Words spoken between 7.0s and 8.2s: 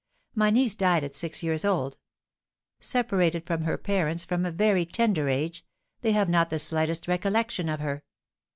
recollection of her.